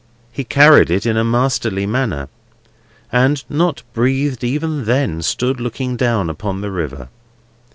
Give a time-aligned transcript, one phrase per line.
[0.31, 2.27] He carried it in a masterly manner,
[3.11, 7.09] and, not breathed even then, stood looking down upon the river.